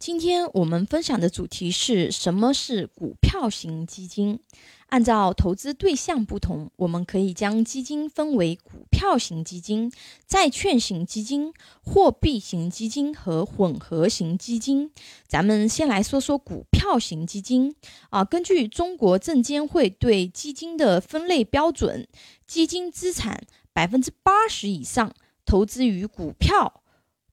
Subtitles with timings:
[0.00, 4.40] 今天我们分享的主题是什么是股票型基金？
[4.86, 9.92] 按照投资对象不同，我们可以将基金分为股票型基金、
[10.26, 11.52] 债券型基金、
[11.82, 14.90] 货币型基金和混合型基金。
[15.28, 17.76] 咱们先来说说股票型基金
[18.08, 18.24] 啊。
[18.24, 22.08] 根据中国证监会对基金的分类标准，
[22.46, 25.12] 基金资产百分之八十以上
[25.44, 26.80] 投资于股票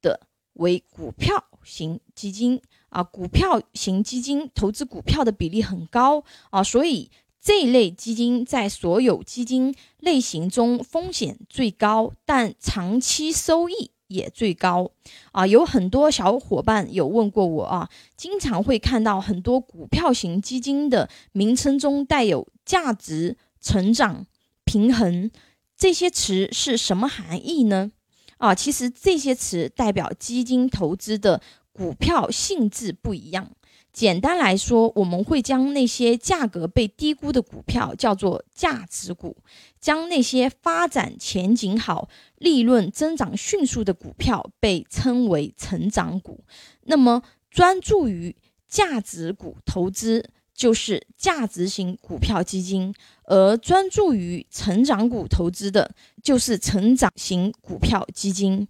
[0.00, 0.20] 的
[0.54, 1.44] 为股票。
[1.64, 2.60] 型基金
[2.90, 14.92] 啊，股票型基金投资股票的比例很高啊，所以这类基金在所有基金类型中风险最高，但长期收益也最高
[15.32, 15.46] 啊。
[15.46, 24.26] 有很多小伙伴有问过我啊，经常会看到很多股票型基金的名称中带有价值、成长、
[24.64, 25.30] 平衡
[25.76, 27.92] 这些词是什么含义呢？
[28.38, 31.40] 啊，其实这些词代表基金投资的
[31.72, 33.50] 股票性质不一样。
[33.92, 39.36] 简单来说，我们会将那些价格被低估的股票叫做价值股，
[39.80, 46.44] 将那些发展前景好、利润增长迅速的股票被称为成长股。
[46.82, 48.34] 那么，专注于
[48.68, 50.30] 价值股投资。
[50.54, 58.66] 就是价值型股票基金，而专注于成长股投资的，就是成长型股票基金。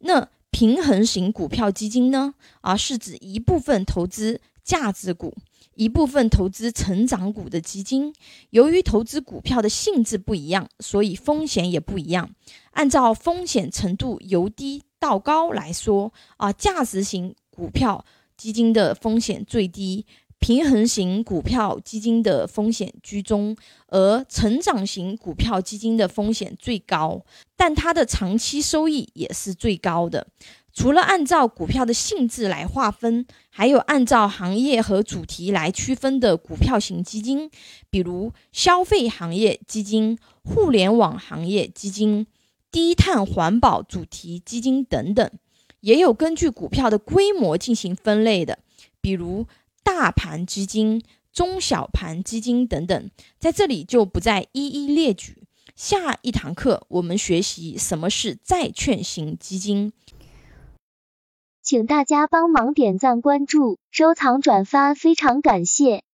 [0.00, 2.34] 那平衡型股票基金呢？
[2.60, 5.36] 啊，是指一部分投资价值股，
[5.74, 8.12] 一部分投资成长股的基金。
[8.50, 12.28] 由于投资股票的性质不一样，所以风险也不一样。
[12.72, 18.04] 按照风险程度由低到高来说，啊，价值型股票
[18.36, 20.04] 基金的风险最低。
[20.48, 23.54] 平衡型股票基金的风险居中，
[23.88, 27.22] 而成长型股票基金的风险最高，
[27.54, 30.26] 但它的长期收益也是最高的。
[30.72, 37.50] 除了按照股票的性质来划分，还有按照行业和主题来区分的股票型基金，
[37.90, 42.26] 比如消费行业基金、互联网行业基金、
[42.72, 45.30] 低碳环保主题基金等等。
[45.80, 48.58] 也有根据股票的规模进行分类的，
[49.02, 49.46] 比如。
[49.90, 55.44] 大盘基金、中小盘基金等等，在这里就不再一一列举。
[55.74, 59.94] 下一堂课我们学习什么是债券型基金，
[61.62, 66.04] 请大家帮忙点赞、关注、收藏、转发，非常感谢。